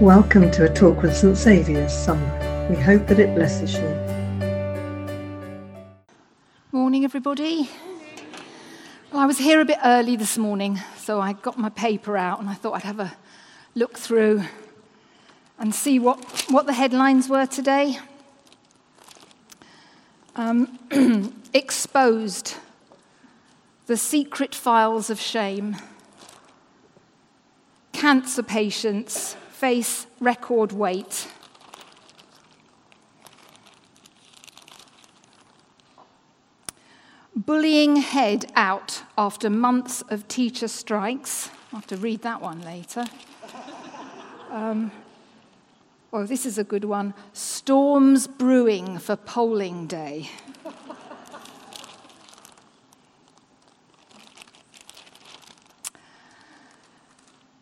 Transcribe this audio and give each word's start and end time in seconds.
Welcome 0.00 0.50
to 0.50 0.64
a 0.64 0.68
talk 0.68 1.02
with 1.02 1.16
St 1.16 1.36
Saviour's 1.36 1.92
Sunbury. 1.92 2.68
We 2.68 2.82
hope 2.82 3.06
that 3.06 3.20
it 3.20 3.32
blesses 3.32 3.74
you. 3.74 3.88
Morning, 6.72 7.04
everybody. 7.04 7.70
Well, 9.12 9.22
I 9.22 9.26
was 9.26 9.38
here 9.38 9.60
a 9.60 9.64
bit 9.64 9.78
early 9.84 10.16
this 10.16 10.36
morning, 10.36 10.80
so 10.96 11.20
I 11.20 11.34
got 11.34 11.60
my 11.60 11.68
paper 11.68 12.16
out 12.16 12.40
and 12.40 12.48
I 12.48 12.54
thought 12.54 12.72
I'd 12.72 12.82
have 12.82 12.98
a 12.98 13.16
look 13.76 13.96
through 13.96 14.42
and 15.60 15.72
see 15.72 16.00
what, 16.00 16.44
what 16.50 16.66
the 16.66 16.72
headlines 16.72 17.28
were 17.28 17.46
today. 17.46 18.00
Um, 20.34 20.76
exposed 21.54 22.56
the 23.86 23.96
secret 23.96 24.56
files 24.56 25.08
of 25.08 25.20
shame. 25.20 25.76
Cancer 27.92 28.42
patients 28.42 29.36
face 29.64 30.06
record 30.20 30.72
weight. 30.72 31.26
Bullying 37.34 37.96
head 37.96 38.52
out 38.56 39.04
after 39.16 39.48
months 39.48 40.02
of 40.10 40.28
teacher 40.28 40.68
strikes. 40.68 41.48
I'll 41.72 41.80
have 41.80 41.86
to 41.86 41.96
read 41.96 42.20
that 42.20 42.42
one 42.42 42.60
later. 42.60 43.06
Um, 44.50 44.92
oh, 46.12 46.26
this 46.26 46.44
is 46.44 46.58
a 46.58 46.64
good 46.64 46.84
one. 46.84 47.14
Storms 47.32 48.26
brewing 48.26 48.98
for 48.98 49.16
polling 49.16 49.86
day. 49.86 50.28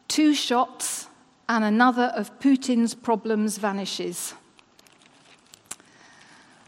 Two 0.09 0.35
shots 0.35 1.02
and 1.53 1.65
another 1.65 2.05
of 2.17 2.41
Putin's 2.41 2.95
problems 2.95 3.59
vanishes. 3.59 4.33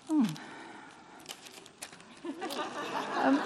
Hmm. 0.08 0.24
Um, 3.16 3.40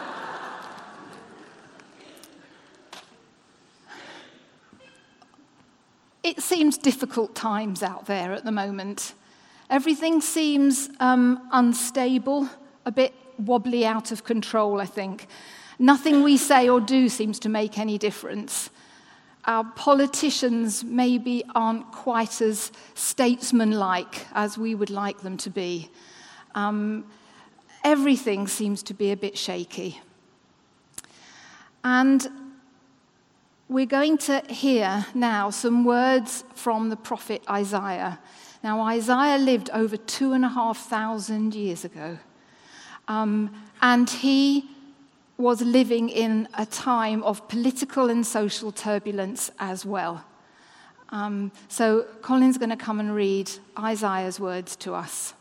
it 6.24 6.42
seems 6.42 6.76
difficult 6.76 7.36
times 7.36 7.84
out 7.84 8.06
there 8.06 8.32
at 8.32 8.44
the 8.44 8.50
moment. 8.50 9.14
Everything 9.70 10.20
seems 10.20 10.90
um, 10.98 11.48
unstable, 11.52 12.48
a 12.84 12.90
bit 12.90 13.14
wobbly 13.38 13.86
out 13.86 14.10
of 14.10 14.24
control, 14.24 14.80
I 14.80 14.86
think. 14.86 15.28
Nothing 15.78 16.24
we 16.24 16.36
say 16.36 16.68
or 16.68 16.80
do 16.80 17.08
seems 17.08 17.38
to 17.38 17.48
make 17.48 17.78
any 17.78 17.96
difference 17.96 18.70
our 19.48 19.64
politicians 19.64 20.84
maybe 20.84 21.42
aren't 21.54 21.90
quite 21.90 22.42
as 22.42 22.70
statesmanlike 22.94 24.26
as 24.34 24.58
we 24.58 24.74
would 24.74 24.90
like 24.90 25.22
them 25.22 25.38
to 25.38 25.48
be. 25.48 25.88
Um, 26.54 27.06
everything 27.82 28.46
seems 28.46 28.82
to 28.84 28.94
be 28.94 29.10
a 29.10 29.16
bit 29.16 29.38
shaky. 29.38 30.02
And 31.82 32.28
we're 33.70 33.86
going 33.86 34.18
to 34.18 34.42
hear 34.50 35.06
now 35.14 35.48
some 35.48 35.82
words 35.82 36.44
from 36.54 36.90
the 36.90 36.96
prophet 36.96 37.42
Isaiah. 37.48 38.18
Now, 38.62 38.82
Isaiah 38.82 39.38
lived 39.38 39.70
over 39.72 39.96
two 39.96 40.34
and 40.34 40.44
a 40.44 40.48
half 40.48 40.76
thousand 40.76 41.54
years 41.54 41.86
ago, 41.86 42.18
um, 43.06 43.54
and 43.80 44.10
he 44.10 44.68
was 45.38 45.62
living 45.62 46.08
in 46.08 46.48
a 46.54 46.66
time 46.66 47.22
of 47.22 47.46
political 47.46 48.10
and 48.10 48.26
social 48.26 48.72
turbulence 48.72 49.52
as 49.60 49.86
well. 49.86 50.24
Um, 51.10 51.52
so, 51.68 52.02
Colin's 52.22 52.58
going 52.58 52.70
to 52.70 52.76
come 52.76 52.98
and 52.98 53.14
read 53.14 53.50
Isaiah's 53.78 54.40
words 54.40 54.74
to 54.76 54.94
us. 54.94 55.32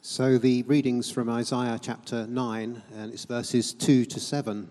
So, 0.00 0.36
the 0.36 0.64
readings 0.64 1.10
from 1.10 1.30
Isaiah 1.30 1.78
chapter 1.80 2.26
9, 2.26 2.82
and 2.96 3.12
it's 3.12 3.24
verses 3.24 3.72
2 3.72 4.04
to 4.06 4.20
7. 4.20 4.68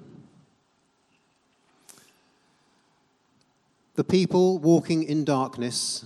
The 3.95 4.03
people 4.03 4.59
walking 4.59 5.03
in 5.03 5.23
darkness 5.23 6.05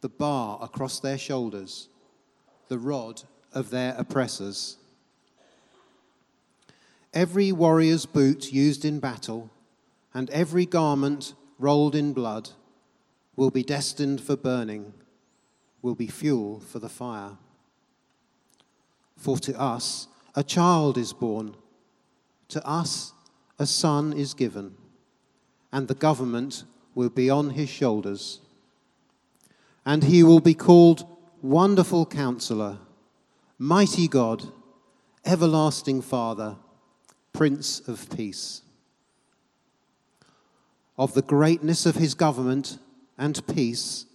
the 0.00 0.08
bar 0.08 0.58
across 0.62 1.00
their 1.00 1.18
shoulders, 1.18 1.88
the 2.68 2.78
rod 2.78 3.22
of 3.52 3.70
their 3.70 3.94
oppressors. 3.98 4.76
Every 7.12 7.52
warrior's 7.52 8.06
boot 8.06 8.52
used 8.52 8.84
in 8.84 9.00
battle 9.00 9.50
and 10.14 10.30
every 10.30 10.66
garment 10.66 11.34
rolled 11.58 11.94
in 11.94 12.12
blood 12.12 12.50
will 13.36 13.50
be 13.50 13.62
destined 13.62 14.20
for 14.20 14.36
burning, 14.36 14.92
will 15.82 15.94
be 15.94 16.06
fuel 16.06 16.60
for 16.60 16.78
the 16.78 16.88
fire. 16.88 17.36
For 19.16 19.38
to 19.38 19.60
us 19.60 20.08
a 20.34 20.42
child 20.42 20.96
is 20.96 21.12
born, 21.12 21.56
to 22.48 22.64
us 22.66 23.12
a 23.58 23.66
son 23.66 24.12
is 24.12 24.34
given, 24.34 24.74
and 25.72 25.88
the 25.88 25.94
government 25.94 26.64
will 26.94 27.10
be 27.10 27.28
on 27.28 27.50
his 27.50 27.68
shoulders 27.68 28.40
and 29.84 30.04
he 30.04 30.22
will 30.22 30.40
be 30.40 30.54
called 30.54 31.06
Wonderful 31.42 32.06
Counselor, 32.06 32.78
Mighty 33.58 34.08
God, 34.08 34.52
Everlasting 35.24 36.02
Father, 36.02 36.56
Prince 37.32 37.80
of 37.88 38.08
Peace. 38.10 38.62
Of 40.98 41.14
the 41.14 41.22
greatness 41.22 41.86
of 41.86 41.94
his 41.94 42.14
government 42.14 42.78
and 43.16 43.46
peace, 43.46 44.06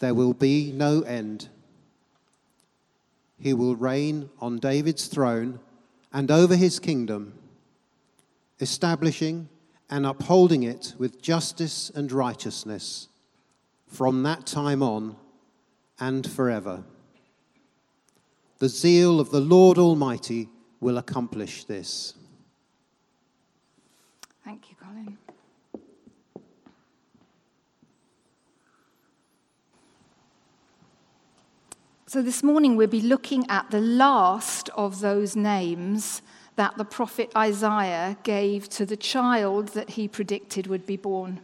there 0.00 0.14
will 0.14 0.34
be 0.34 0.72
no 0.72 1.02
end. 1.02 1.48
He 3.38 3.54
will 3.54 3.76
reign 3.76 4.30
on 4.40 4.58
David's 4.58 5.06
throne 5.06 5.60
and 6.12 6.30
over 6.30 6.56
his 6.56 6.80
kingdom, 6.80 7.34
establishing 8.60 9.48
and 9.88 10.04
upholding 10.04 10.62
it 10.62 10.94
with 10.98 11.22
justice 11.22 11.90
and 11.94 12.10
righteousness 12.10 13.08
from 13.92 14.22
that 14.22 14.46
time 14.46 14.82
on 14.82 15.14
and 16.00 16.28
forever. 16.28 16.82
The 18.58 18.68
zeal 18.68 19.20
of 19.20 19.30
the 19.30 19.40
Lord 19.40 19.76
Almighty 19.76 20.48
will 20.80 20.96
accomplish 20.96 21.64
this. 21.64 22.14
Thank 24.44 24.70
you, 24.70 24.76
Colin. 24.82 25.18
So, 32.06 32.22
this 32.22 32.42
morning 32.42 32.76
we'll 32.76 32.88
be 32.88 33.00
looking 33.00 33.44
at 33.50 33.70
the 33.70 33.80
last 33.80 34.70
of 34.70 35.00
those 35.00 35.36
names 35.36 36.22
that 36.56 36.76
the 36.78 36.84
prophet 36.84 37.30
Isaiah 37.36 38.16
gave 38.22 38.68
to 38.70 38.86
the 38.86 38.96
child 38.96 39.68
that 39.68 39.90
he 39.90 40.08
predicted 40.08 40.66
would 40.66 40.86
be 40.86 40.96
born. 40.96 41.40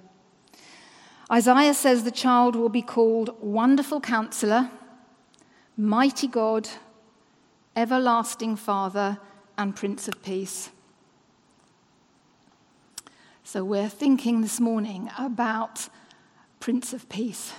Isaiah 1.30 1.75
says 1.75 2.04
the 2.04 2.10
child 2.10 2.56
will 2.56 2.70
be 2.70 2.80
called 2.80 3.36
Wonderful 3.42 4.00
Counselor, 4.00 4.70
Mighty 5.76 6.26
God, 6.26 6.70
Everlasting 7.76 8.56
Father, 8.56 9.19
and 9.58 9.76
Prince 9.76 10.08
of 10.08 10.22
Peace. 10.22 10.70
So 13.44 13.62
we're 13.62 13.90
thinking 13.90 14.40
this 14.40 14.58
morning 14.58 15.10
about 15.19 15.88
Prince 16.60 16.94
of 16.94 17.08
Peace. 17.10 17.52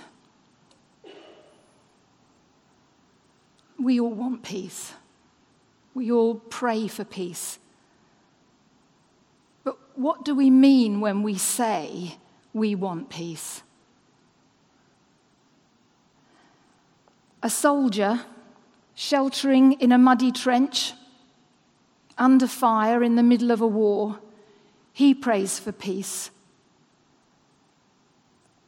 We 3.78 4.00
all 4.00 4.12
want 4.12 4.42
peace. 4.42 4.94
We 5.94 6.10
all 6.10 6.34
pray 6.34 6.88
for 6.88 7.04
peace. 7.04 7.60
But 9.62 9.78
what 9.94 10.24
do 10.24 10.34
we 10.34 10.50
mean 10.50 11.00
when 11.00 11.22
we 11.22 11.38
say 11.38 12.16
we 12.52 12.74
want 12.74 13.08
peace. 13.08 13.62
A 17.42 17.50
soldier 17.50 18.20
sheltering 18.94 19.72
in 19.72 19.92
a 19.92 19.98
muddy 19.98 20.30
trench 20.30 20.92
under 22.18 22.46
fire 22.46 23.02
in 23.02 23.16
the 23.16 23.22
middle 23.22 23.50
of 23.50 23.60
a 23.60 23.66
war 23.66 24.18
he 24.92 25.14
prays 25.14 25.58
for 25.58 25.72
peace. 25.72 26.30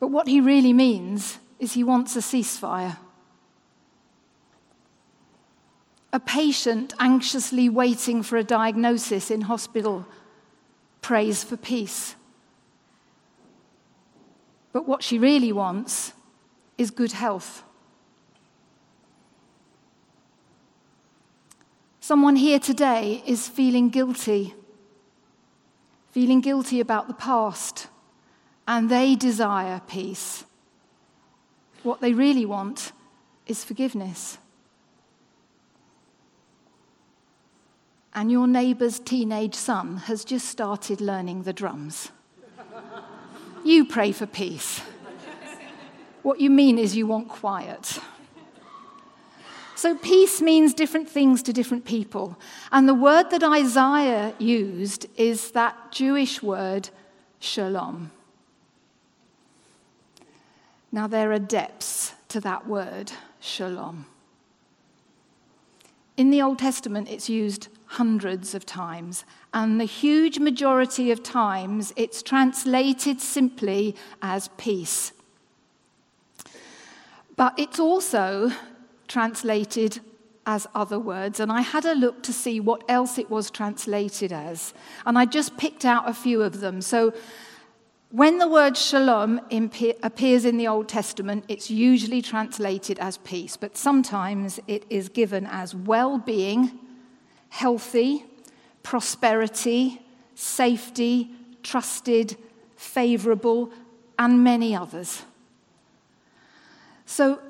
But 0.01 0.09
what 0.09 0.27
he 0.27 0.41
really 0.41 0.73
means 0.73 1.39
is 1.59 1.75
he 1.75 1.85
wants 1.85 2.17
a 2.17 2.21
ceasefire. 2.21 2.97
A 6.13 6.21
patient 6.21 6.95
anxiously 6.99 7.69
waiting 7.69 8.23
for 8.23 8.37
a 8.37 8.45
diagnosis 8.45 9.31
in 9.31 9.43
hospital 9.43 10.07
prays 11.01 11.45
for 11.45 11.57
peace. 11.57 12.17
But 14.73 14.89
what 14.89 15.03
she 15.03 15.19
really 15.19 15.53
wants 15.53 16.13
is 16.79 16.91
good 16.91 17.13
health. 17.13 17.63
Someone 22.01 22.37
here 22.37 22.59
today 22.59 23.23
is 23.27 23.49
feeling 23.49 23.89
guilty, 23.89 24.55
feeling 26.11 26.41
guilty 26.41 26.81
about 26.81 27.07
the 27.07 27.15
past, 27.15 27.87
and 28.67 28.91
they 28.91 29.15
desire 29.15 29.81
peace. 29.87 30.45
What 31.83 32.01
they 32.01 32.13
really 32.13 32.47
want 32.47 32.93
is 33.47 33.65
forgiveness. 33.65 34.39
And 38.15 38.31
your 38.31 38.47
neighbour's 38.47 38.99
teenage 38.99 39.55
son 39.55 39.97
has 40.09 40.25
just 40.25 40.49
started 40.49 41.01
learning 41.01 41.45
the 41.45 41.53
drums. 41.53 42.11
You 43.65 43.85
pray 43.85 44.13
for 44.13 44.27
peace. 44.27 44.81
What 46.23 46.41
you 46.41 46.51
mean 46.51 46.79
is 46.79 46.97
you 46.97 47.07
want 47.07 47.29
quiet. 47.29 47.99
So, 49.75 49.97
peace 49.97 50.41
means 50.41 50.75
different 50.75 51.09
things 51.09 51.43
to 51.43 51.53
different 51.53 51.85
people. 51.85 52.39
And 52.71 52.89
the 52.89 52.95
word 52.95 53.31
that 53.31 53.43
Isaiah 53.43 54.33
used 54.39 55.07
is 55.17 55.51
that 55.53 55.91
Jewish 55.91 56.41
word, 56.41 56.91
shalom. 57.41 58.13
Now, 60.93 61.09
there 61.09 61.33
are 61.33 61.39
depths 61.41 62.13
to 62.29 62.39
that 62.41 62.69
word, 62.69 63.11
shalom. 63.41 64.07
In 66.17 66.31
the 66.31 66.43
Old 66.43 66.61
Testament, 66.61 67.09
it's 67.11 67.29
used 67.29 67.69
hundreds 67.93 68.55
of 68.55 68.65
times, 68.65 69.25
and 69.53 69.79
the 69.79 69.85
huge 69.85 70.39
majority 70.39 71.11
of 71.11 71.23
times, 71.23 71.93
it's 71.95 72.23
translated 72.23 73.21
simply 73.21 73.95
as 74.23 74.49
peace. 74.57 75.13
But 77.37 77.53
it's 77.59 77.79
also 77.79 78.51
translated 79.09 80.01
as 80.47 80.67
other 80.75 80.99
words, 80.99 81.39
and 81.39 81.53
I 81.53 81.61
had 81.61 81.85
a 81.85 81.95
look 81.95 82.23
to 82.23 82.33
see 82.33 82.61
what 82.61 82.83
else 82.89 83.19
it 83.19 83.29
was 83.29 83.51
translated 83.51 84.33
as, 84.33 84.73
and 85.05 85.19
I 85.19 85.27
just 85.27 85.57
picked 85.59 85.85
out 85.85 86.09
a 86.09 86.15
few 86.15 86.43
of 86.43 86.61
them. 86.61 86.81
So, 86.81 87.13
when 88.11 88.39
the 88.39 88.49
word 88.49 88.77
shalom 88.77 89.41
appears 90.03 90.45
in 90.45 90.57
the 90.57 90.69
Old 90.69 90.89
Testament, 90.89 91.45
it's 91.49 91.71
usually 91.71 92.21
translated 92.21 92.99
as 92.99 93.19
peace, 93.19 93.57
but 93.57 93.77
sometimes 93.77 94.61
it 94.67 94.85
is 94.91 95.09
given 95.09 95.47
as 95.47 95.75
well 95.75 96.19
being, 96.19 96.79
healthy, 97.53 98.25
prosperity, 98.83 100.01
safety, 100.35 101.31
trusted, 101.63 102.35
favorable, 102.77 103.71
and 104.19 104.43
many 104.43 104.75
others. 104.75 105.23
So, 107.05 107.41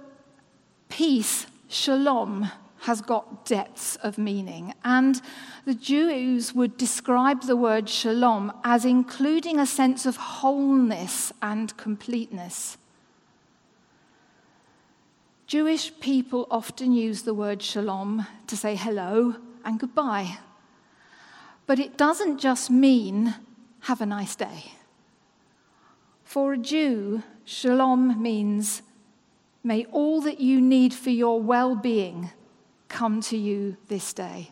peace, 0.88 1.46
shalom, 1.68 2.50
has 2.80 3.00
got 3.00 3.46
depths 3.46 3.94
of 4.02 4.18
meaning. 4.18 4.74
And 4.84 5.22
the 5.66 5.74
Jews 5.74 6.52
would 6.52 6.76
describe 6.76 7.42
the 7.42 7.56
word 7.56 7.88
shalom 7.88 8.52
as 8.64 8.84
including 8.84 9.60
a 9.60 9.66
sense 9.66 10.04
of 10.04 10.16
wholeness 10.16 11.32
and 11.40 11.76
completeness. 11.76 12.76
Jewish 15.46 15.92
people 16.00 16.48
often 16.50 16.92
use 16.92 17.22
the 17.22 17.34
word 17.34 17.62
shalom 17.62 18.26
to 18.48 18.56
say 18.56 18.74
hello 18.74 19.36
and 19.64 19.78
goodbye. 19.78 20.38
But 21.66 21.78
it 21.78 21.96
doesn't 21.96 22.38
just 22.38 22.70
mean 22.70 23.34
have 23.80 24.00
a 24.00 24.06
nice 24.06 24.36
day. 24.36 24.72
For 26.24 26.54
a 26.54 26.58
Jew, 26.58 27.22
shalom 27.44 28.20
means 28.20 28.82
may 29.62 29.84
all 29.86 30.20
that 30.22 30.40
you 30.40 30.60
need 30.60 30.94
for 30.94 31.10
your 31.10 31.40
well 31.40 31.74
being 31.76 32.30
come 32.88 33.20
to 33.22 33.36
you 33.36 33.76
this 33.88 34.12
day. 34.12 34.50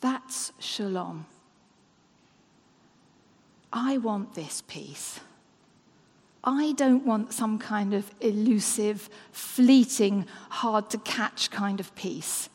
That's 0.00 0.52
shalom. 0.58 1.26
I 3.72 3.98
want 3.98 4.34
this 4.34 4.62
peace. 4.66 5.20
I 6.44 6.72
don't 6.72 7.06
want 7.06 7.32
some 7.32 7.58
kind 7.58 7.94
of 7.94 8.10
elusive, 8.20 9.08
fleeting, 9.32 10.26
hard 10.50 10.90
to 10.90 10.98
catch 10.98 11.50
kind 11.50 11.80
of 11.80 11.94
peace. 11.94 12.50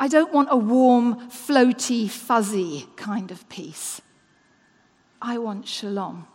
I 0.00 0.08
don't 0.08 0.32
want 0.32 0.48
a 0.50 0.56
warm, 0.56 1.28
floaty, 1.28 2.08
fuzzy 2.08 2.86
kind 2.96 3.30
of 3.30 3.46
peace. 3.50 4.00
I 5.20 5.36
want 5.36 5.68
shalom. 5.68 6.26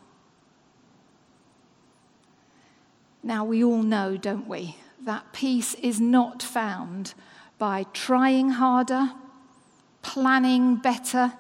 Now, 3.24 3.44
we 3.44 3.64
all 3.64 3.82
know, 3.82 4.18
don't 4.18 4.48
we, 4.48 4.76
that 5.04 5.34
peace 5.34 5.74
is 5.82 6.00
not 6.00 6.44
found 6.44 7.16
by 7.58 7.88
trying 7.92 8.52
harder, 8.52 9.14
planning 10.04 10.76
better, 10.76 11.34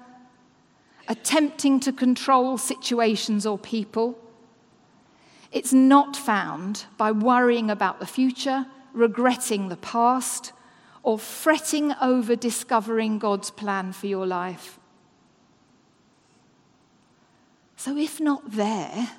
attempting 1.08 1.80
to 1.82 1.94
control 1.94 2.58
situations 2.58 3.46
or 3.46 3.60
people. 3.60 4.18
It's 5.52 5.74
not 5.74 6.18
found 6.18 6.86
by 6.98 7.12
worrying 7.12 7.70
about 7.70 8.00
the 8.00 8.08
future, 8.08 8.66
regretting 8.94 9.70
the 9.70 9.78
past, 9.78 10.54
or 11.06 11.20
fretting 11.20 11.94
over 12.02 12.36
discovering 12.36 13.20
God's 13.20 13.52
plan 13.52 13.94
for 13.94 14.08
your 14.08 14.26
life. 14.26 14.80
So, 17.78 17.96
if 17.96 18.20
not 18.20 18.54
there, 18.54 19.12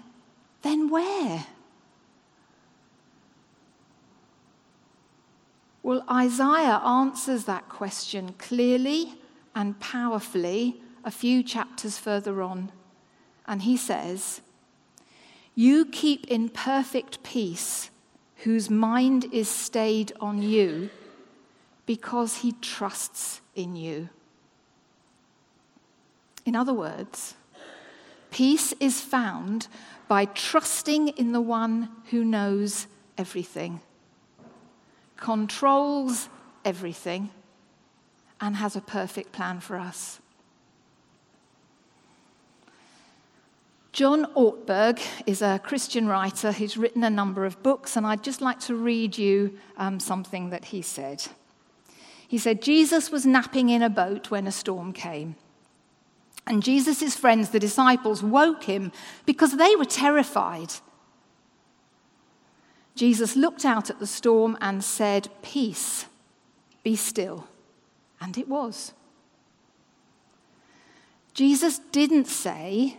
then 0.62 0.90
where? 0.90 1.46
Well, 5.84 6.04
Isaiah 6.10 6.82
answers 6.84 7.44
that 7.44 7.68
question 7.68 8.34
clearly 8.36 9.14
and 9.54 9.78
powerfully 9.78 10.80
a 11.04 11.12
few 11.12 11.44
chapters 11.44 11.98
further 11.98 12.42
on. 12.42 12.72
And 13.46 13.62
he 13.62 13.76
says, 13.76 14.40
You 15.54 15.86
keep 15.86 16.26
in 16.26 16.48
perfect 16.48 17.22
peace 17.22 17.90
whose 18.38 18.68
mind 18.68 19.26
is 19.32 19.48
stayed 19.48 20.12
on 20.20 20.42
you 20.42 20.90
because 21.86 22.38
he 22.38 22.52
trusts 22.60 23.40
in 23.54 23.76
you. 23.76 24.08
In 26.44 26.54
other 26.54 26.74
words, 26.74 27.34
peace 28.30 28.74
is 28.78 29.00
found 29.00 29.68
by 30.08 30.26
trusting 30.26 31.08
in 31.08 31.32
the 31.32 31.40
one 31.40 31.88
who 32.10 32.24
knows 32.24 32.86
everything 33.16 33.80
controls 35.16 36.28
everything, 36.64 37.30
and 38.40 38.56
has 38.56 38.76
a 38.76 38.80
perfect 38.80 39.32
plan 39.32 39.60
for 39.60 39.76
us. 39.76 40.20
John 43.92 44.26
Ortberg 44.34 45.00
is 45.26 45.40
a 45.40 45.58
Christian 45.58 46.06
writer 46.06 46.52
who's 46.52 46.76
written 46.76 47.02
a 47.02 47.08
number 47.08 47.46
of 47.46 47.62
books, 47.62 47.96
and 47.96 48.06
I'd 48.06 48.22
just 48.22 48.42
like 48.42 48.60
to 48.60 48.74
read 48.74 49.16
you 49.16 49.58
um, 49.78 49.98
something 49.98 50.50
that 50.50 50.66
he 50.66 50.82
said. 50.82 51.24
He 52.28 52.38
said, 52.38 52.62
Jesus 52.62 53.10
was 53.10 53.24
napping 53.24 53.68
in 53.68 53.82
a 53.82 53.90
boat 53.90 54.30
when 54.30 54.46
a 54.46 54.52
storm 54.52 54.92
came. 54.92 55.36
And 56.46 56.62
Jesus' 56.62 57.16
friends, 57.16 57.50
the 57.50 57.58
disciples, 57.58 58.22
woke 58.22 58.64
him 58.64 58.92
because 59.24 59.56
they 59.56 59.74
were 59.76 59.84
terrified. 59.84 60.72
Jesus 62.94 63.36
looked 63.36 63.64
out 63.64 63.90
at 63.90 63.98
the 63.98 64.06
storm 64.06 64.56
and 64.60 64.82
said, 64.82 65.28
Peace, 65.42 66.06
be 66.82 66.96
still. 66.96 67.46
And 68.20 68.38
it 68.38 68.48
was. 68.48 68.92
Jesus 71.34 71.80
didn't 71.92 72.26
say, 72.26 72.96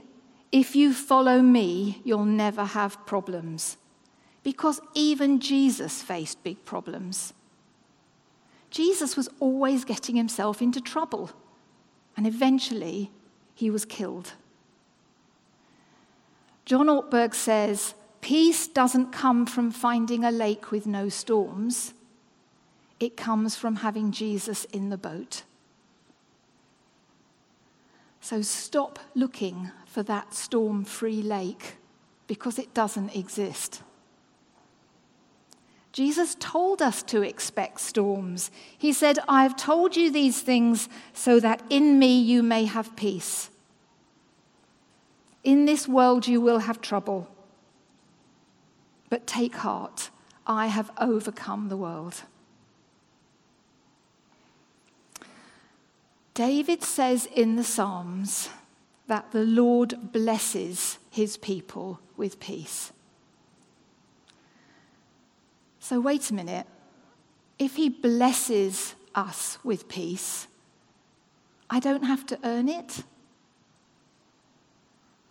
If 0.51 0.75
you 0.75 0.93
follow 0.93 1.41
me, 1.41 2.01
you'll 2.03 2.25
never 2.25 2.63
have 2.63 3.05
problems. 3.05 3.77
Because 4.43 4.79
even 4.93 5.39
Jesus 5.39 6.01
faced 6.03 6.43
big 6.43 6.63
problems. 6.63 7.33
Jesus 8.69 9.15
was 9.15 9.29
always 9.39 9.85
getting 9.85 10.15
himself 10.15 10.61
into 10.61 10.81
trouble, 10.81 11.31
and 12.15 12.27
eventually 12.27 13.11
he 13.53 13.69
was 13.69 13.85
killed. 13.85 14.33
John 16.65 16.87
Ortberg 16.87 17.33
says, 17.33 17.93
Peace 18.19 18.67
doesn't 18.67 19.11
come 19.11 19.45
from 19.45 19.71
finding 19.71 20.25
a 20.25 20.31
lake 20.31 20.71
with 20.71 20.85
no 20.85 21.07
storms, 21.07 21.93
it 22.99 23.15
comes 23.15 23.55
from 23.55 23.77
having 23.77 24.11
Jesus 24.11 24.65
in 24.65 24.89
the 24.89 24.97
boat. 24.97 25.43
So 28.19 28.41
stop 28.41 28.99
looking 29.15 29.71
for 29.85 30.03
that 30.03 30.33
storm 30.33 30.83
free 30.83 31.21
lake 31.21 31.77
because 32.27 32.59
it 32.59 32.73
doesn't 32.73 33.15
exist. 33.15 33.81
Jesus 35.97 36.35
told 36.39 36.79
us 36.79 37.01
to 37.01 37.23
expect 37.23 37.79
storms. 37.79 38.51
He 38.77 38.93
said, 38.93 39.17
I 39.27 39.41
have 39.41 39.55
told 39.55 39.95
you 39.95 40.11
these 40.11 40.41
things 40.41 40.89
so 41.11 41.39
that 41.39 41.63
in 41.71 41.97
me 41.97 42.19
you 42.19 42.43
may 42.43 42.65
have 42.65 42.95
peace. 42.95 43.49
In 45.43 45.65
this 45.65 45.87
world 45.87 46.27
you 46.27 46.39
will 46.39 46.59
have 46.59 46.81
trouble. 46.81 47.27
But 49.09 49.25
take 49.25 49.55
heart, 49.55 50.11
I 50.45 50.67
have 50.67 50.91
overcome 50.99 51.69
the 51.69 51.77
world. 51.77 52.21
David 56.35 56.83
says 56.83 57.25
in 57.25 57.55
the 57.55 57.63
Psalms 57.63 58.49
that 59.07 59.31
the 59.31 59.45
Lord 59.45 60.11
blesses 60.11 60.99
his 61.09 61.37
people 61.37 61.99
with 62.15 62.39
peace. 62.39 62.91
So, 65.87 66.01
wait 66.01 66.29
a 66.31 66.33
minute. 66.33 66.67
If 67.57 67.77
he 67.77 67.87
blesses 67.87 68.93
us 69.15 69.57
with 69.63 69.87
peace, 69.87 70.49
I 71.69 71.79
don't 71.79 72.03
have 72.03 72.25
to 72.25 72.37
earn 72.43 72.67
it? 72.67 73.05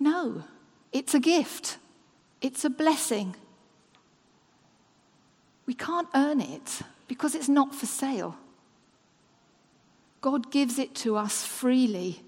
No, 0.00 0.44
it's 0.94 1.12
a 1.12 1.20
gift, 1.20 1.76
it's 2.40 2.64
a 2.64 2.70
blessing. 2.70 3.34
We 5.66 5.74
can't 5.74 6.08
earn 6.14 6.40
it 6.40 6.80
because 7.06 7.34
it's 7.34 7.50
not 7.50 7.74
for 7.74 7.84
sale. 7.84 8.38
God 10.22 10.50
gives 10.50 10.78
it 10.78 10.94
to 11.04 11.16
us 11.16 11.44
freely. 11.44 12.22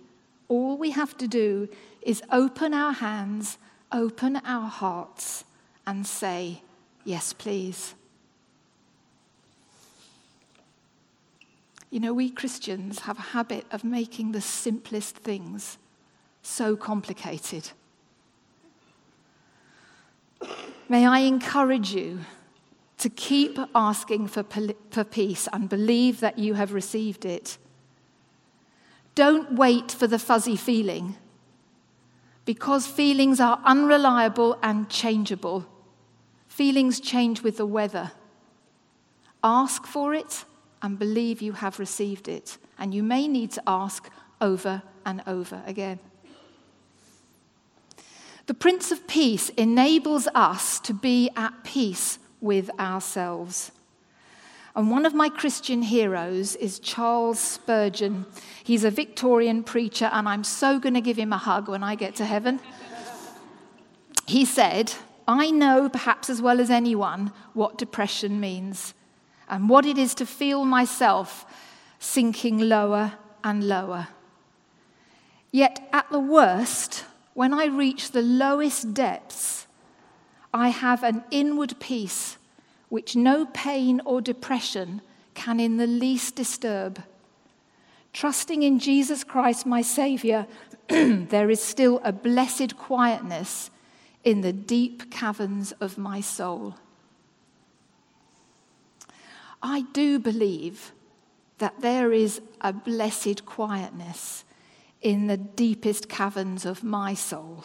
All 0.49 0.77
we 0.77 0.91
have 0.91 1.17
to 1.17 1.29
do 1.29 1.67
is 2.03 2.23
open 2.31 2.75
our 2.75 2.93
hands, 2.93 3.57
open 3.91 4.37
our 4.45 4.69
hearts, 4.69 5.45
and 5.87 6.07
say, 6.07 6.61
Yes, 7.07 7.33
please. 7.33 7.95
You 11.91 12.01
know, 12.01 12.13
we 12.13 12.31
Christians 12.31 13.01
have 13.01 13.19
a 13.19 13.23
habit 13.33 13.67
of 13.71 13.83
making 13.83 14.33
the 14.33 14.41
simplest 14.41 15.17
things 15.17 15.79
so 16.43 16.77
complicated. 16.77 17.71
May 20.89 21.07
I 21.07 21.21
encourage 21.21 21.93
you 21.93 22.21
to 22.99 23.09
keep 23.09 23.59
asking 23.75 24.29
for, 24.29 24.45
for 24.91 25.05
peace 25.05 25.49
and 25.53 25.69
believe 25.69 26.21
that 26.21 26.39
you 26.39 26.55
have 26.55 26.73
received 26.73 27.25
it. 27.25 27.57
Don't 29.15 29.53
wait 29.53 29.91
for 29.91 30.07
the 30.07 30.19
fuzzy 30.19 30.57
feeling 30.57 31.17
because 32.45 32.87
feelings 32.87 33.41
are 33.41 33.61
unreliable 33.65 34.59
and 34.63 34.89
changeable. 34.89 35.67
Feelings 36.49 37.01
change 37.01 37.43
with 37.43 37.57
the 37.57 37.67
weather. 37.67 38.13
Ask 39.43 39.87
for 39.87 40.15
it 40.15 40.45
and 40.83 40.99
believe 40.99 41.43
you 41.43 41.53
have 41.53 41.79
received 41.79 42.29
it. 42.29 42.59
And 42.79 42.95
you 42.95 43.03
may 43.03 43.29
need 43.29 43.51
to 43.53 43.63
ask 43.67 44.09
over 44.41 44.83
and 45.05 45.23
over 45.27 45.63
again. 45.67 45.99
The 48.47 48.55
Prince 48.55 48.91
of 48.91 49.07
Peace 49.07 49.51
enables 49.51 50.27
us 50.29 50.81
to 50.81 50.95
be 50.95 51.31
at 51.37 51.65
peace 51.65 52.19
with 52.41 52.71
ourselves. 52.81 53.73
And 54.75 54.91
one 54.91 55.05
of 55.05 55.13
my 55.13 55.29
Christian 55.29 55.83
heroes 55.83 56.55
is 56.55 56.79
Charles 56.79 57.41
Spurgeon. 57.41 58.27
He's 58.63 58.85
a 58.85 58.91
Victorian 58.91 59.65
preacher, 59.65 60.09
and 60.13 60.29
I'm 60.29 60.45
so 60.45 60.79
going 60.79 60.95
to 60.95 61.01
give 61.01 61.17
him 61.17 61.33
a 61.33 61.39
hug 61.39 61.69
when 61.69 61.83
I 61.83 61.95
get 61.95 62.15
to 62.17 62.25
heaven. 62.25 62.61
He 64.27 64.45
said, 64.45 64.93
I 65.27 65.51
know 65.51 65.89
perhaps 65.89 66.31
as 66.31 66.41
well 66.41 66.61
as 66.61 66.71
anyone 66.71 67.33
what 67.55 67.77
depression 67.77 68.41
means 68.41 68.95
and 69.49 69.69
what 69.69 69.87
it 69.87 69.99
is 69.99 70.15
to 70.17 70.27
feel 70.27 70.65
myself 70.65 71.47
sinking 71.99 72.59
lower 72.59 73.15
and 73.43 73.65
lower. 73.67 74.09
Yet, 75.51 75.89
at 75.93 76.11
the 76.11 76.21
worst, 76.21 77.05
when 77.35 77.55
I 77.55 77.67
reach 77.67 78.11
the 78.11 78.23
lowest 78.23 78.95
depths, 78.95 79.67
I 80.53 80.69
have 80.69 81.03
an 81.03 81.25
inward 81.31 81.79
peace 81.79 82.37
which 82.89 83.17
no 83.17 83.47
pain 83.47 84.01
or 84.05 84.21
depression 84.21 85.01
can 85.35 85.61
in 85.61 85.77
the 85.77 85.87
least 85.87 86.35
disturb. 86.35 87.03
Trusting 88.13 88.63
in 88.63 88.79
Jesus 88.79 89.25
Christ, 89.25 89.67
my 89.67 89.83
Saviour, 89.83 90.47
there 90.89 91.51
is 91.51 91.63
still 91.63 92.01
a 92.03 92.13
blessed 92.13 92.77
quietness 92.77 93.71
in 94.25 94.41
the 94.41 94.53
deep 94.53 95.11
caverns 95.11 95.73
of 95.73 95.99
my 95.99 96.21
soul. 96.21 96.75
I 99.63 99.83
do 99.93 100.19
believe 100.19 100.93
that 101.59 101.81
there 101.81 102.13
is 102.13 102.41
a 102.61 102.73
blessed 102.73 103.45
quietness 103.45 104.45
in 105.03 105.27
the 105.27 105.37
deepest 105.37 106.09
caverns 106.09 106.65
of 106.65 106.85
my 106.85 107.15
soul. 107.15 107.65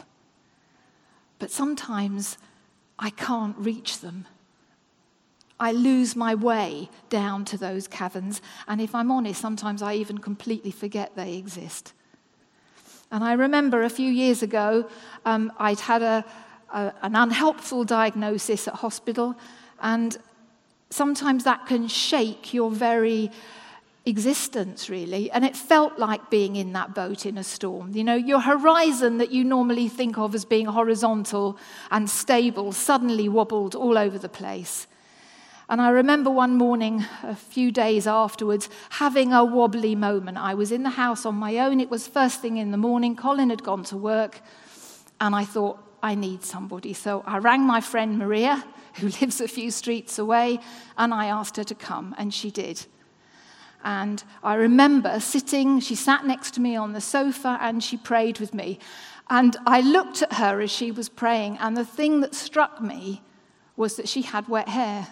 But 1.39 1.51
sometimes 1.51 2.37
I 2.97 3.09
can't 3.09 3.57
reach 3.57 3.99
them. 3.99 4.25
I 5.59 5.71
lose 5.71 6.15
my 6.15 6.35
way 6.35 6.89
down 7.09 7.45
to 7.45 7.57
those 7.57 7.87
caverns, 7.87 8.41
and 8.67 8.81
if 8.81 8.93
I'm 8.93 9.11
honest, 9.11 9.39
sometimes 9.39 9.81
I 9.81 9.95
even 9.95 10.17
completely 10.17 10.71
forget 10.71 11.15
they 11.15 11.35
exist. 11.35 11.93
And 13.11 13.23
I 13.23 13.33
remember 13.33 13.83
a 13.83 13.89
few 13.89 14.11
years 14.11 14.41
ago, 14.41 14.89
um, 15.25 15.53
I'd 15.57 15.79
had 15.79 16.01
a, 16.01 16.25
a, 16.73 16.93
an 17.03 17.15
unhelpful 17.15 17.85
diagnosis 17.85 18.67
at 18.67 18.73
hospital, 18.75 19.35
and 19.79 20.17
sometimes 20.93 21.43
that 21.43 21.65
can 21.65 21.87
shake 21.87 22.53
your 22.53 22.69
very 22.69 23.31
existence, 24.05 24.89
really. 24.89 25.31
And 25.31 25.45
it 25.45 25.55
felt 25.55 25.97
like 25.97 26.29
being 26.29 26.55
in 26.55 26.73
that 26.73 26.93
boat 26.93 27.25
in 27.25 27.37
a 27.37 27.43
storm. 27.43 27.95
You 27.95 28.03
know, 28.03 28.15
your 28.15 28.41
horizon 28.41 29.17
that 29.17 29.31
you 29.31 29.43
normally 29.43 29.87
think 29.87 30.17
of 30.17 30.35
as 30.35 30.45
being 30.45 30.65
horizontal 30.65 31.57
and 31.89 32.09
stable 32.09 32.71
suddenly 32.73 33.29
wobbled 33.29 33.75
all 33.75 33.97
over 33.97 34.17
the 34.17 34.29
place. 34.29 34.87
And 35.69 35.81
I 35.81 35.89
remember 35.89 36.29
one 36.29 36.55
morning, 36.55 37.05
a 37.23 37.35
few 37.35 37.71
days 37.71 38.05
afterwards, 38.05 38.69
having 38.89 39.31
a 39.31 39.45
wobbly 39.45 39.95
moment. 39.95 40.37
I 40.37 40.53
was 40.53 40.71
in 40.71 40.83
the 40.83 40.89
house 40.91 41.25
on 41.25 41.35
my 41.35 41.57
own. 41.59 41.79
It 41.79 41.89
was 41.89 42.07
first 42.07 42.41
thing 42.41 42.57
in 42.57 42.71
the 42.71 42.77
morning. 42.77 43.15
Colin 43.15 43.49
had 43.49 43.63
gone 43.63 43.83
to 43.85 43.97
work. 43.97 44.41
And 45.21 45.33
I 45.33 45.45
thought, 45.45 45.79
I 46.03 46.15
need 46.15 46.43
somebody. 46.43 46.93
So 46.93 47.23
I 47.25 47.37
rang 47.37 47.61
my 47.61 47.79
friend 47.79 48.19
Maria, 48.19 48.61
who 48.95 49.07
lives 49.21 49.41
a 49.41 49.47
few 49.47 49.71
streets 49.71 50.19
away, 50.19 50.59
and 50.97 51.13
I 51.13 51.27
asked 51.27 51.57
her 51.57 51.63
to 51.63 51.75
come, 51.75 52.15
and 52.17 52.33
she 52.33 52.51
did. 52.51 52.85
And 53.83 54.23
I 54.41 54.55
remember 54.55 55.19
sitting, 55.19 55.79
she 55.79 55.95
sat 55.95 56.25
next 56.25 56.53
to 56.53 56.61
me 56.61 56.75
on 56.75 56.93
the 56.93 57.01
sofa 57.01 57.57
and 57.59 57.83
she 57.83 57.97
prayed 57.97 58.39
with 58.39 58.53
me. 58.53 58.79
And 59.29 59.57
I 59.65 59.81
looked 59.81 60.21
at 60.21 60.33
her 60.33 60.61
as 60.61 60.71
she 60.71 60.91
was 60.91 61.09
praying, 61.09 61.57
and 61.59 61.75
the 61.75 61.85
thing 61.85 62.21
that 62.21 62.35
struck 62.35 62.81
me 62.81 63.21
was 63.75 63.95
that 63.95 64.07
she 64.07 64.21
had 64.21 64.47
wet 64.47 64.69
hair. 64.69 65.07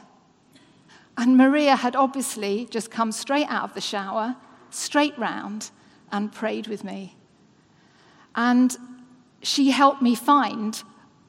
And 1.18 1.38
Maria 1.38 1.76
had 1.76 1.96
obviously 1.96 2.68
just 2.70 2.92
come 2.92 3.12
straight 3.12 3.48
out 3.48 3.64
of 3.64 3.74
the 3.74 3.82
shower, 3.82 4.36
straight 4.70 5.18
round, 5.18 5.72
and 6.12 6.32
prayed 6.32 6.68
with 6.68 6.84
me. 6.84 7.16
And 8.36 8.76
she 9.42 9.72
helped 9.72 10.02
me 10.02 10.16
find 10.16 10.82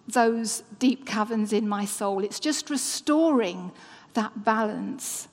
those 0.07 0.63
deep 0.79 1.07
caverns 1.07 1.53
in 1.53 1.69
my 1.69 1.85
soul. 1.85 2.25
It's 2.25 2.41
just 2.41 2.71
restoring 2.71 3.73
that 4.15 4.45
balance. 4.45 5.29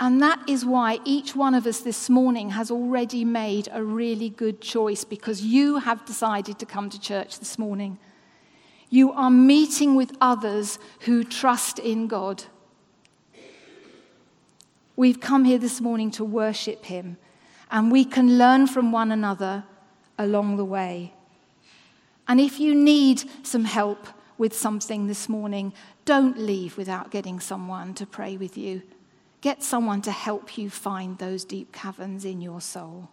And 0.00 0.20
that 0.20 0.40
is 0.48 0.64
why 0.64 0.98
each 1.04 1.36
one 1.36 1.54
of 1.54 1.66
us 1.66 1.80
this 1.80 2.10
morning 2.10 2.50
has 2.50 2.70
already 2.70 3.24
made 3.24 3.68
a 3.72 3.82
really 3.82 4.28
good 4.28 4.60
choice 4.60 5.04
because 5.04 5.42
you 5.42 5.78
have 5.78 6.04
decided 6.04 6.58
to 6.58 6.66
come 6.66 6.90
to 6.90 7.00
church 7.00 7.38
this 7.38 7.58
morning. 7.58 7.98
You 8.90 9.12
are 9.12 9.30
meeting 9.30 9.94
with 9.94 10.12
others 10.20 10.78
who 11.00 11.24
trust 11.24 11.78
in 11.78 12.06
God. 12.06 12.44
We've 14.96 15.20
come 15.20 15.44
here 15.44 15.58
this 15.58 15.80
morning 15.80 16.10
to 16.12 16.24
worship 16.24 16.84
Him, 16.84 17.16
and 17.70 17.90
we 17.90 18.04
can 18.04 18.36
learn 18.38 18.66
from 18.66 18.92
one 18.92 19.10
another 19.10 19.64
along 20.18 20.56
the 20.56 20.64
way. 20.64 21.13
And 22.26 22.40
if 22.40 22.58
you 22.58 22.74
need 22.74 23.24
some 23.42 23.64
help 23.64 24.06
with 24.38 24.56
something 24.56 25.06
this 25.06 25.28
morning, 25.28 25.72
don't 26.04 26.38
leave 26.38 26.76
without 26.76 27.10
getting 27.10 27.40
someone 27.40 27.94
to 27.94 28.06
pray 28.06 28.36
with 28.36 28.56
you. 28.56 28.82
Get 29.40 29.62
someone 29.62 30.00
to 30.02 30.10
help 30.10 30.56
you 30.56 30.70
find 30.70 31.18
those 31.18 31.44
deep 31.44 31.72
caverns 31.72 32.24
in 32.24 32.40
your 32.40 32.60
soul. 32.60 33.10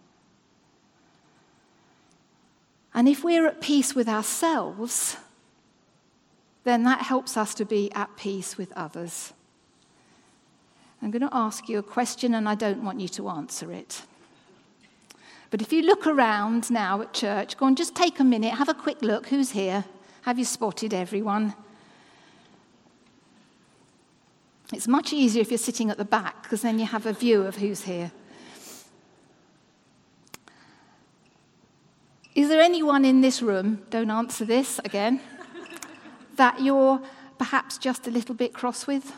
And 2.94 3.08
if 3.08 3.24
we're 3.24 3.48
at 3.48 3.62
peace 3.62 3.96
with 3.96 4.08
ourselves, 4.08 5.18
then 6.63 6.84
that 6.84 7.01
helps 7.01 7.38
us 7.38 7.53
to 7.56 7.65
be 7.65 7.91
at 7.94 8.15
peace 8.18 8.58
with 8.58 8.72
others. 8.74 9.34
I'm 11.01 11.12
going 11.12 11.27
to 11.27 11.36
ask 11.36 11.68
you 11.68 11.80
a 11.80 11.84
question, 11.84 12.36
and 12.36 12.48
I 12.48 12.56
don't 12.56 12.84
want 12.84 13.00
you 13.00 13.08
to 13.10 13.30
answer 13.30 13.72
it. 13.72 14.03
But 15.51 15.62
if 15.62 15.74
you 15.74 15.81
look 15.81 16.08
around 16.08 16.72
now 16.72 17.01
at 17.01 17.13
church, 17.13 17.58
go 17.58 17.65
on, 17.65 17.75
just 17.75 17.93
take 17.93 18.22
a 18.22 18.24
minute, 18.24 18.53
have 18.53 18.70
a 18.70 18.74
quick 18.74 19.01
look. 19.01 19.27
Who's 19.27 19.51
here? 19.51 19.84
Have 20.22 20.39
you 20.39 20.46
spotted 20.46 20.93
everyone? 20.93 21.53
It's 24.74 24.88
much 24.88 25.12
easier 25.12 25.41
if 25.41 25.51
you're 25.51 25.58
sitting 25.58 25.89
at 25.89 25.98
the 25.98 26.05
back 26.05 26.43
because 26.43 26.62
then 26.62 26.79
you 26.79 26.86
have 26.86 27.05
a 27.05 27.12
view 27.12 27.43
of 27.43 27.58
who's 27.58 27.84
here. 27.84 28.13
Is 32.34 32.48
there 32.48 32.62
anyone 32.62 33.03
in 33.03 33.20
this 33.20 33.41
room, 33.41 33.81
don't 33.89 34.10
answer 34.10 34.46
this 34.46 34.79
again, 34.86 35.20
that 36.38 36.62
you're 36.62 37.01
perhaps 37.38 37.77
just 37.77 38.08
a 38.08 38.10
little 38.10 38.36
bit 38.36 38.53
cross 38.53 38.88
with? 38.88 39.12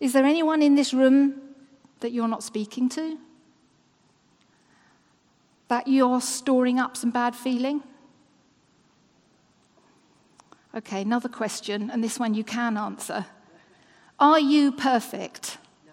Is 0.00 0.12
there 0.12 0.24
anyone 0.24 0.62
in 0.62 0.74
this 0.74 0.92
room 0.92 1.40
that 2.00 2.10
you're 2.10 2.26
not 2.26 2.42
speaking 2.42 2.88
to? 2.88 3.18
That 5.68 5.88
you're 5.88 6.20
storing 6.20 6.78
up 6.78 6.96
some 6.96 7.10
bad 7.10 7.34
feeling? 7.34 7.82
Okay, 10.74 11.02
another 11.02 11.28
question, 11.28 11.90
and 11.90 12.04
this 12.04 12.18
one 12.18 12.34
you 12.34 12.44
can 12.44 12.76
answer. 12.76 13.26
Are 14.20 14.38
you 14.38 14.72
perfect? 14.72 15.56
No. 15.86 15.92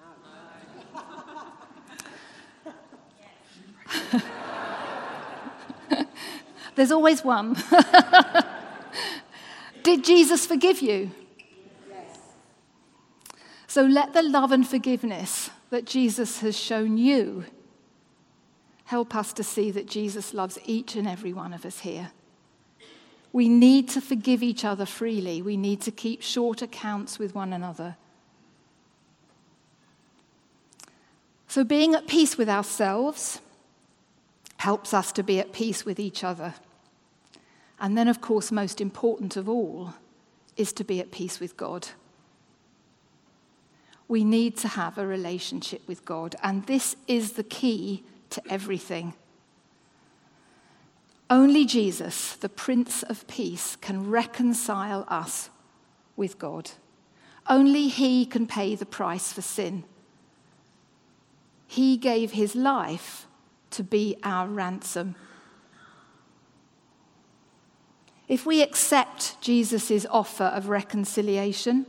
There's 6.75 6.91
always 6.91 7.23
one. 7.23 7.53
Did 9.83 10.03
Jesus 10.03 10.45
forgive 10.45 10.81
you? 10.81 11.11
Yes. 11.89 12.19
So 13.67 13.83
let 13.83 14.13
the 14.13 14.21
love 14.21 14.51
and 14.51 14.67
forgiveness 14.67 15.49
that 15.69 15.85
Jesus 15.85 16.39
has 16.39 16.57
shown 16.57 16.97
you 16.97 17.45
help 18.85 19.15
us 19.15 19.33
to 19.33 19.43
see 19.43 19.71
that 19.71 19.87
Jesus 19.87 20.33
loves 20.33 20.59
each 20.65 20.95
and 20.95 21.07
every 21.07 21.33
one 21.33 21.53
of 21.53 21.65
us 21.65 21.79
here. 21.79 22.11
We 23.31 23.49
need 23.49 23.89
to 23.89 24.01
forgive 24.01 24.43
each 24.43 24.63
other 24.63 24.85
freely. 24.85 25.41
We 25.41 25.57
need 25.57 25.81
to 25.81 25.91
keep 25.91 26.21
short 26.21 26.61
accounts 26.61 27.17
with 27.17 27.33
one 27.33 27.51
another. 27.51 27.95
So, 31.47 31.63
being 31.63 31.95
at 31.95 32.07
peace 32.07 32.37
with 32.37 32.49
ourselves 32.49 33.39
helps 34.57 34.93
us 34.93 35.11
to 35.13 35.23
be 35.23 35.39
at 35.39 35.53
peace 35.53 35.85
with 35.85 35.99
each 35.99 36.23
other. 36.23 36.53
And 37.79 37.97
then, 37.97 38.07
of 38.07 38.21
course, 38.21 38.51
most 38.51 38.79
important 38.79 39.35
of 39.35 39.49
all, 39.49 39.93
is 40.55 40.71
to 40.73 40.83
be 40.83 40.99
at 40.99 41.11
peace 41.11 41.39
with 41.39 41.57
God. 41.57 41.89
We 44.07 44.23
need 44.23 44.57
to 44.57 44.67
have 44.67 44.97
a 44.97 45.07
relationship 45.07 45.81
with 45.87 46.05
God, 46.05 46.35
and 46.43 46.65
this 46.67 46.95
is 47.07 47.33
the 47.33 47.43
key 47.43 48.03
to 48.33 48.41
everything. 48.51 49.13
Only 51.29 51.65
Jesus, 51.65 52.35
the 52.35 52.49
Prince 52.49 53.01
of 53.03 53.25
Peace, 53.27 53.75
can 53.77 54.09
reconcile 54.09 55.05
us 55.07 55.49
with 56.15 56.37
God. 56.37 56.71
Only 57.47 57.87
He 57.87 58.25
can 58.25 58.45
pay 58.45 58.75
the 58.75 58.85
price 58.85 59.33
for 59.33 59.41
sin. 59.41 59.83
He 61.67 61.97
gave 61.97 62.33
His 62.33 62.55
life 62.55 63.25
to 63.71 63.83
be 63.83 64.15
our 64.23 64.47
ransom. 64.47 65.15
If 68.27 68.45
we 68.45 68.61
accept 68.61 69.41
Jesus' 69.41 70.05
offer 70.09 70.45
of 70.45 70.69
reconciliation, 70.69 71.85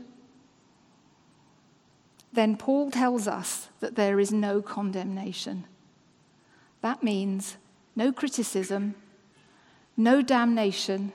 then 2.32 2.56
Paul 2.56 2.90
tells 2.90 3.28
us 3.28 3.68
that 3.80 3.94
there 3.94 4.18
is 4.18 4.32
no 4.32 4.60
condemnation. 4.60 5.66
That 6.84 7.02
means 7.02 7.56
no 7.96 8.12
criticism, 8.12 8.94
no 9.96 10.20
damnation, 10.20 11.14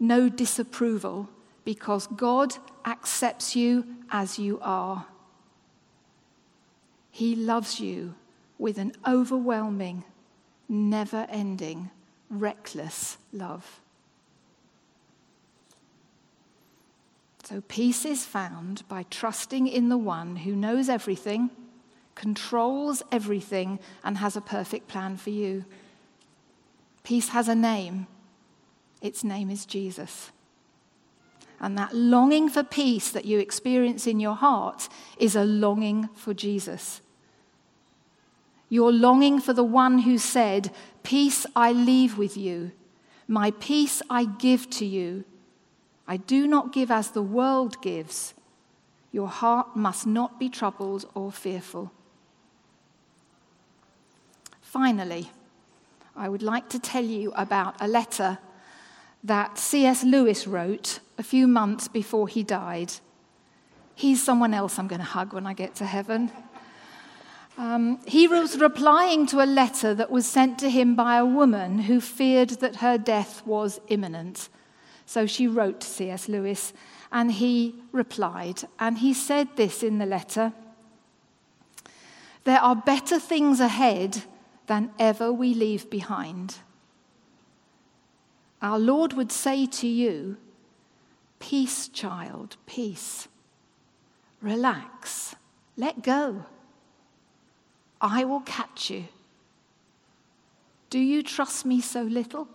no 0.00 0.28
disapproval, 0.28 1.28
because 1.64 2.08
God 2.08 2.56
accepts 2.84 3.54
you 3.54 3.86
as 4.10 4.36
you 4.36 4.58
are. 4.60 5.06
He 7.12 7.36
loves 7.36 7.78
you 7.78 8.16
with 8.58 8.78
an 8.78 8.94
overwhelming, 9.06 10.02
never 10.68 11.24
ending, 11.30 11.90
reckless 12.28 13.16
love. 13.32 13.80
So, 17.44 17.60
peace 17.68 18.04
is 18.04 18.24
found 18.24 18.82
by 18.88 19.04
trusting 19.08 19.68
in 19.68 19.88
the 19.88 19.98
one 19.98 20.34
who 20.34 20.56
knows 20.56 20.88
everything, 20.88 21.50
controls 22.14 23.02
everything, 23.10 23.78
and 24.04 24.18
has 24.18 24.36
a 24.36 24.40
perfect 24.40 24.88
plan 24.88 25.16
for 25.16 25.30
you. 25.30 25.64
Peace 27.02 27.30
has 27.30 27.48
a 27.48 27.54
name. 27.54 28.06
Its 29.00 29.24
name 29.24 29.50
is 29.50 29.64
Jesus. 29.64 30.30
And 31.60 31.76
that 31.76 31.94
longing 31.94 32.48
for 32.48 32.62
peace 32.62 33.10
that 33.10 33.26
you 33.26 33.38
experience 33.38 34.06
in 34.06 34.20
your 34.20 34.34
heart 34.34 34.88
is 35.18 35.36
a 35.36 35.44
longing 35.44 36.08
for 36.14 36.32
Jesus. 36.32 37.02
You're 38.68 38.92
longing 38.92 39.40
for 39.40 39.52
the 39.52 39.64
one 39.64 40.00
who 40.00 40.16
said, 40.16 40.70
Peace 41.02 41.44
I 41.56 41.72
leave 41.72 42.16
with 42.16 42.36
you, 42.36 42.72
my 43.26 43.50
peace 43.52 44.00
I 44.08 44.24
give 44.24 44.70
to 44.70 44.86
you. 44.86 45.24
I 46.06 46.16
do 46.16 46.46
not 46.46 46.72
give 46.72 46.90
as 46.90 47.10
the 47.10 47.22
world 47.22 47.80
gives. 47.82 48.34
Your 49.12 49.28
heart 49.28 49.76
must 49.76 50.06
not 50.06 50.38
be 50.40 50.48
troubled 50.48 51.08
or 51.14 51.30
fearful. 51.30 51.92
Finally, 54.70 55.28
I 56.14 56.28
would 56.28 56.44
like 56.44 56.68
to 56.68 56.78
tell 56.78 57.02
you 57.02 57.32
about 57.32 57.74
a 57.80 57.88
letter 57.88 58.38
that 59.24 59.58
C.S. 59.58 60.04
Lewis 60.04 60.46
wrote 60.46 61.00
a 61.18 61.24
few 61.24 61.48
months 61.48 61.88
before 61.88 62.28
he 62.28 62.44
died. 62.44 62.92
He's 63.96 64.22
someone 64.22 64.54
else 64.54 64.78
I'm 64.78 64.86
going 64.86 65.00
to 65.00 65.04
hug 65.04 65.32
when 65.32 65.44
I 65.44 65.54
get 65.54 65.74
to 65.74 65.86
heaven. 65.86 66.30
Um, 67.58 67.98
he 68.06 68.28
was 68.28 68.60
replying 68.60 69.26
to 69.26 69.42
a 69.42 69.44
letter 69.44 69.92
that 69.92 70.08
was 70.08 70.24
sent 70.24 70.60
to 70.60 70.70
him 70.70 70.94
by 70.94 71.16
a 71.16 71.26
woman 71.26 71.80
who 71.80 72.00
feared 72.00 72.50
that 72.60 72.76
her 72.76 72.96
death 72.96 73.44
was 73.44 73.80
imminent. 73.88 74.48
So 75.04 75.26
she 75.26 75.48
wrote 75.48 75.80
to 75.80 75.86
C.S. 75.88 76.28
Lewis, 76.28 76.72
and 77.10 77.32
he 77.32 77.74
replied. 77.90 78.62
And 78.78 78.98
he 78.98 79.14
said 79.14 79.48
this 79.56 79.82
in 79.82 79.98
the 79.98 80.06
letter 80.06 80.52
There 82.44 82.60
are 82.60 82.76
better 82.76 83.18
things 83.18 83.58
ahead 83.58 84.22
than 84.70 84.88
ever 85.00 85.32
we 85.32 85.52
leave 85.52 85.90
behind. 85.90 86.58
Our 88.62 88.78
Lord 88.78 89.14
would 89.14 89.32
say 89.32 89.66
to 89.66 89.88
you, 89.88 90.36
Peace, 91.40 91.88
child, 91.88 92.56
peace. 92.66 93.26
Relax, 94.40 95.34
let 95.76 96.04
go. 96.04 96.44
I 98.00 98.22
will 98.22 98.42
catch 98.42 98.90
you. 98.90 99.06
Do 100.88 101.00
you 101.00 101.24
trust 101.24 101.66
me 101.66 101.80
so 101.80 102.02
little? 102.02 102.46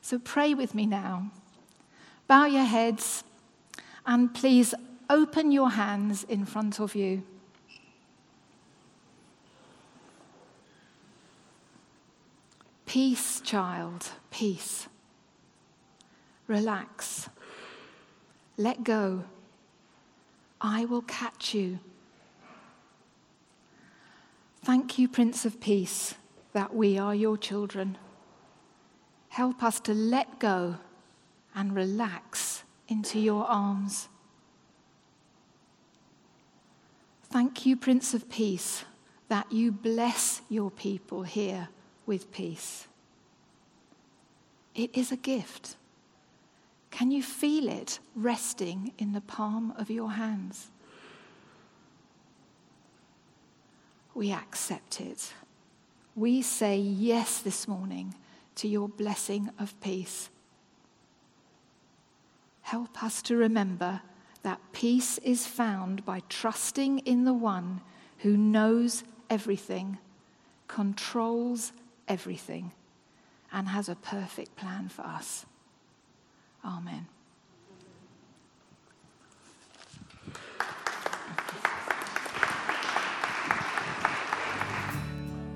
So 0.00 0.18
pray 0.18 0.54
with 0.54 0.74
me 0.74 0.86
now. 0.86 1.30
Bow 2.26 2.46
your 2.46 2.64
heads 2.64 3.22
and 4.06 4.32
please 4.32 4.72
open 5.10 5.52
your 5.52 5.72
hands 5.72 6.24
in 6.24 6.46
front 6.46 6.80
of 6.80 6.94
you. 6.94 7.22
Peace, 12.96 13.42
child, 13.42 14.08
peace. 14.30 14.88
Relax. 16.46 17.28
Let 18.56 18.84
go. 18.84 19.24
I 20.62 20.86
will 20.86 21.02
catch 21.02 21.52
you. 21.52 21.78
Thank 24.64 24.98
you, 24.98 25.08
Prince 25.10 25.44
of 25.44 25.60
Peace, 25.60 26.14
that 26.54 26.74
we 26.74 26.96
are 26.96 27.14
your 27.14 27.36
children. 27.36 27.98
Help 29.28 29.62
us 29.62 29.78
to 29.80 29.92
let 29.92 30.38
go 30.38 30.76
and 31.54 31.76
relax 31.76 32.62
into 32.88 33.20
your 33.20 33.44
arms. 33.44 34.08
Thank 37.24 37.66
you, 37.66 37.76
Prince 37.76 38.14
of 38.14 38.30
Peace, 38.30 38.86
that 39.28 39.52
you 39.52 39.70
bless 39.70 40.40
your 40.48 40.70
people 40.70 41.24
here 41.24 41.68
with 42.06 42.32
peace. 42.32 42.86
It 44.74 44.90
is 44.94 45.10
a 45.12 45.16
gift. 45.16 45.76
Can 46.90 47.10
you 47.10 47.22
feel 47.22 47.68
it 47.68 47.98
resting 48.14 48.92
in 48.98 49.12
the 49.12 49.20
palm 49.20 49.74
of 49.76 49.90
your 49.90 50.12
hands? 50.12 50.70
we 54.16 54.32
accept 54.32 54.98
it. 55.00 55.34
We 56.14 56.40
say 56.40 56.78
yes 56.78 57.38
this 57.40 57.68
morning 57.68 58.14
to 58.54 58.66
your 58.66 58.88
blessing 58.88 59.50
of 59.58 59.78
peace. 59.82 60.30
Help 62.62 63.04
us 63.04 63.20
to 63.22 63.36
remember 63.36 64.00
that 64.42 64.58
peace 64.72 65.18
is 65.18 65.46
found 65.46 66.04
by 66.06 66.22
trusting 66.30 67.00
in 67.00 67.24
the 67.24 67.34
one 67.34 67.82
who 68.18 68.38
knows 68.38 69.04
everything, 69.28 69.98
controls 70.66 71.72
everything, 72.08 72.72
and 73.52 73.68
has 73.68 73.88
a 73.88 73.94
perfect 73.94 74.56
plan 74.56 74.88
for 74.88 75.02
us. 75.02 75.46
Amen. 76.64 77.06